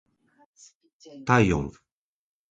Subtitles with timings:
[1.25, 1.69] 体温